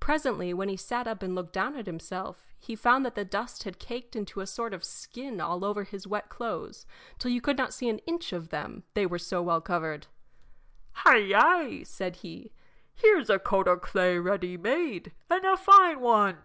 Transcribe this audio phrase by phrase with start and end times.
[0.00, 3.62] Presently, when he sat up and looked down at himself, he found that the dust
[3.62, 6.84] had caked into a sort of skin over his wet clothes
[7.20, 10.08] till you could not see an inch of them, they were so well covered.
[10.94, 12.50] "Hi, yi!" said he,
[12.92, 16.38] "here's a coat o' clay ready made, and a fine one.